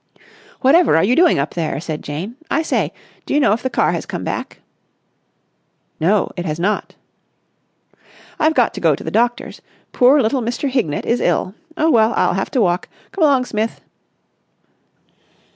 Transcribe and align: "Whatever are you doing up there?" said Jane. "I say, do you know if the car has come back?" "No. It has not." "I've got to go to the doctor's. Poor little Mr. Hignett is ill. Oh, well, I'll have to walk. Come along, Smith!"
"Whatever 0.61 0.97
are 0.97 1.03
you 1.03 1.15
doing 1.15 1.37
up 1.37 1.53
there?" 1.53 1.79
said 1.79 2.01
Jane. 2.01 2.35
"I 2.49 2.63
say, 2.63 2.91
do 3.27 3.35
you 3.35 3.39
know 3.39 3.53
if 3.53 3.61
the 3.61 3.69
car 3.69 3.91
has 3.91 4.07
come 4.07 4.23
back?" 4.23 4.59
"No. 5.99 6.31
It 6.35 6.43
has 6.43 6.59
not." 6.59 6.95
"I've 8.39 8.55
got 8.55 8.73
to 8.73 8.81
go 8.81 8.95
to 8.95 9.03
the 9.03 9.11
doctor's. 9.11 9.61
Poor 9.91 10.19
little 10.19 10.41
Mr. 10.41 10.69
Hignett 10.71 11.05
is 11.05 11.21
ill. 11.21 11.53
Oh, 11.77 11.91
well, 11.91 12.13
I'll 12.17 12.33
have 12.33 12.49
to 12.49 12.61
walk. 12.61 12.89
Come 13.11 13.23
along, 13.25 13.45
Smith!" 13.45 13.81